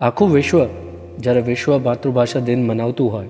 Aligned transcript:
આખું 0.00 0.30
વિશ્વ 0.32 0.66
જ્યારે 1.18 1.40
વિશ્વ 1.40 1.78
માતૃભાષા 1.78 2.40
દિન 2.40 2.66
મનાવતું 2.66 3.12
હોય, 3.12 3.26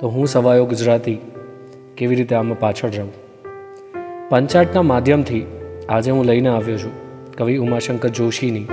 તો 0.00 0.08
હું 0.08 0.26
સવાયો 0.26 0.64
ગુજરાતી 0.64 1.20
કેવી 1.96 2.16
રીતે 2.16 2.34
આમાં 2.34 2.58
પાછળ 2.58 2.88
રહું? 2.88 3.12
પંચાટના 4.28 4.82
માધ્યમથી 4.82 5.46
આજે 5.88 6.10
હું 6.10 6.24
લઈને 6.24 6.48
આવ્યો 6.48 6.78
છું 6.78 6.90
કવિ 7.36 7.56
ઉમાશંકર 7.56 8.08
જોશીની 8.08 8.66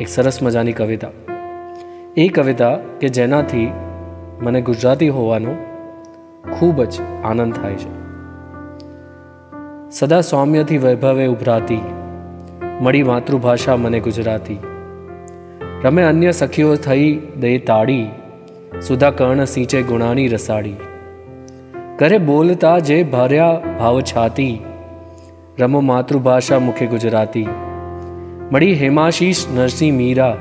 એક 0.00 0.08
સરસ 0.08 0.42
મજાની 0.42 0.72
કવિતા. 0.72 1.08
એ 2.16 2.28
કવિતા 2.28 2.76
કે 2.76 3.08
જેનાથી 3.08 3.72
મને 4.40 4.62
ગુજરાતી 4.62 5.08
હોવાનો 5.08 5.56
ખૂબ 6.58 6.84
જ 6.84 7.00
આનંદ 7.24 7.54
થાય 7.54 7.74
છે. 7.74 7.96
સદા 9.90 10.20
સૌમ્યથી 10.20 10.78
વૈભવે 10.78 11.26
ઉભરાતી, 11.26 11.82
મળી 12.80 13.02
માતૃભાષા 13.02 13.76
મને 13.76 14.00
ગુજરાતી 14.00 14.58
રમે 15.84 16.02
અન્ય 16.02 16.32
સખીઓ 16.32 16.74
થઈ 16.74 17.20
દે 17.40 17.58
તાળી, 17.58 18.06
સુધા 18.86 19.10
કર્ણ 19.10 19.44
સિંચે 19.44 19.82
ગુણાની 19.82 20.28
રસાડી 20.28 20.74
કરે 21.98 22.18
બોલતા 22.18 22.78
જે 22.78 23.02
ભર્યા 23.02 23.60
ભાવ 23.78 24.00
છાતી, 24.00 24.60
રમો 25.58 25.80
માતૃભાષા 25.80 26.58
મુખે 26.58 26.86
ગુજરાતી. 26.86 27.46
મળી 28.52 28.74
હેમાશીષ 28.74 29.44
નરસિંહ 29.54 29.96
મીરા, 29.96 30.36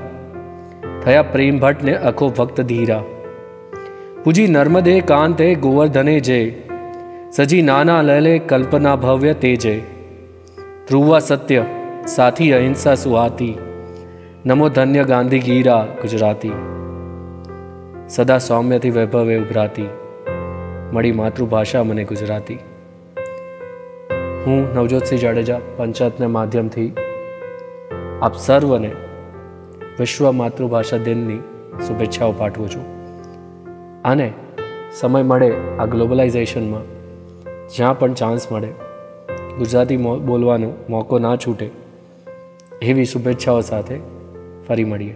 થયા 1.06 1.22
પ્રેમ 1.22 1.60
ભટ્ટને 1.60 1.96
અખો 1.96 2.30
ભક્ત 2.30 2.62
ધીરા. 2.62 3.04
પૂજી 4.24 4.48
નર્મદે 4.48 5.00
કાંતે 5.02 5.56
ગોવર્ધને 5.56 6.20
જે, 6.20 6.64
સજી 7.32 7.62
નાના 7.62 8.02
લલે 8.02 8.40
કલ્પના 8.40 8.96
ભવ્ય 8.96 9.34
તેજે. 9.34 9.80
ધ્રુવા 10.88 11.20
સત્ય, 11.20 11.64
સાથી 12.08 12.52
અહિંસા 12.52 12.96
સુહાતી. 12.96 13.58
નમો 14.46 14.70
ધન્ય 14.70 15.04
ગાંધી 15.04 15.40
ગીરા 15.40 15.88
ગુજરાતી. 16.02 16.52
સદા 18.10 18.38
સૌમ્યથી 18.38 18.90
વૈભવે 18.90 19.36
ઉભરાતી. 19.36 19.90
મળી 20.94 21.12
માતૃભાષા 21.12 21.84
મને 21.84 22.04
ગુજરાતી. 22.04 22.60
હું 24.46 24.76
નવજોતસિંહ 24.76 25.20
જાડેજા 25.20 25.60
પંચાયતના 25.78 26.28
માધ્યમથી 26.28 26.94
આપ 28.22 28.36
સર્વને 28.36 28.92
વિશ્વ 30.00 30.32
માતૃભાષા 30.32 30.98
દિનની 30.98 31.40
શુભેચ્છાઓ 31.88 32.32
પાઠવું 32.32 32.70
છું. 32.70 32.86
અને 34.04 34.34
સમય 35.00 35.24
મળે 35.24 35.52
આ 35.80 35.86
ગ્લોબલાઇઝેશનમાં 35.86 36.82
જ્યાં 37.76 38.00
પણ 38.00 38.14
ચાન્સ 38.14 38.52
મળે, 38.52 38.68
ગુજરાતી 39.58 39.98
બોલવાનો 39.98 40.74
મોકો 40.90 41.20
ના 41.20 41.36
છૂટે, 41.36 41.70
એવી 42.82 43.06
શુભેચ્છાઓ 43.06 43.62
સાથે 43.62 44.23
ફરી 44.68 44.84
મળીએ. 44.84 45.16